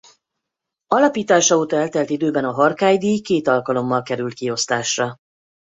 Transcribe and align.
Alapítása 0.87 1.55
óta 1.57 1.75
eltelt 1.75 2.09
időben 2.09 2.45
a 2.45 2.51
Harkály 2.51 2.97
díj 2.97 3.19
két 3.19 3.47
alkalommal 3.47 4.01
került 4.01 4.33
kiosztásra. 4.33 5.15